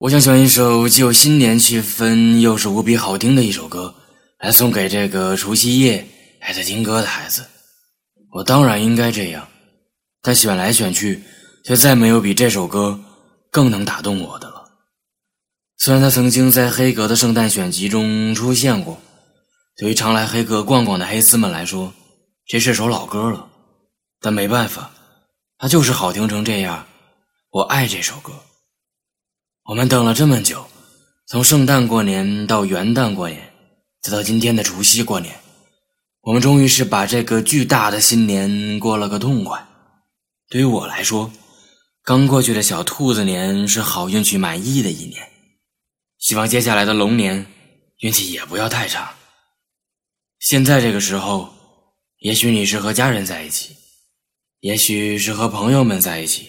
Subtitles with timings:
[0.00, 3.94] 我想选一首既有新年气氛又是无比好听的一首歌，
[4.38, 6.08] 来送给这个除夕夜
[6.40, 7.44] 还在听歌的孩子。
[8.30, 9.46] 我当然应该这样，
[10.22, 11.22] 但选来选去，
[11.66, 12.98] 却再没有比这首歌
[13.50, 14.70] 更能打动我的了。
[15.76, 18.98] 虽然它曾经在黑格的圣诞选集中出现过，
[19.76, 21.92] 对于常来黑格逛逛的黑丝们来说，
[22.46, 23.46] 这是首老歌了。
[24.18, 24.92] 但没办法，
[25.58, 26.86] 它就是好听成这样。
[27.50, 28.32] 我爱这首歌。
[29.70, 30.66] 我们等了这么久，
[31.28, 33.52] 从圣诞过年到元旦过年，
[34.02, 35.32] 再到今天的除夕过年，
[36.22, 39.64] 我们终于是把这个巨大的新年过了个痛快。
[40.48, 41.30] 对于我来说，
[42.02, 45.22] 刚过去的小兔子年是好运气满意的一年，
[46.18, 47.46] 希望接下来的龙年
[48.00, 49.14] 运气也不要太差。
[50.40, 51.48] 现在这个时候，
[52.18, 53.76] 也许你是和家人在一起，
[54.58, 56.48] 也许是和朋友们在一起，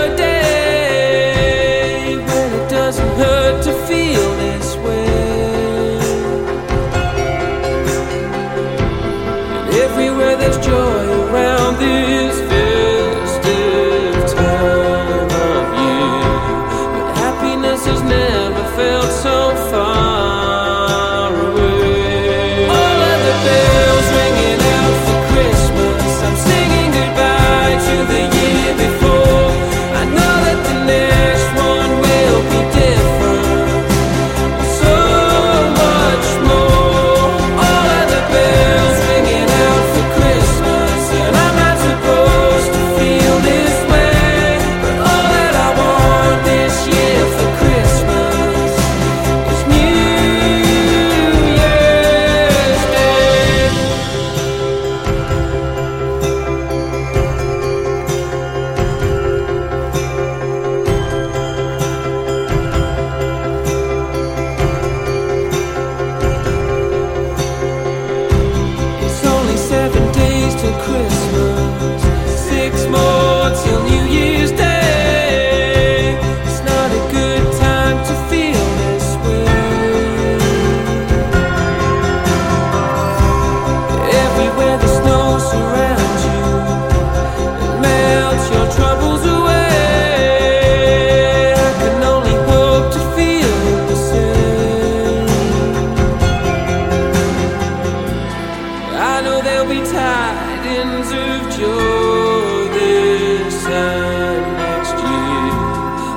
[101.60, 105.52] This next year,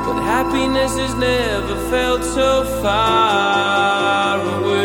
[0.05, 4.82] but happiness has never felt so far away.